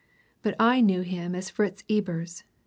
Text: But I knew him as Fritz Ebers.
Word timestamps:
But 0.41 0.55
I 0.59 0.81
knew 0.81 1.01
him 1.01 1.35
as 1.35 1.51
Fritz 1.51 1.83
Ebers. 1.87 2.43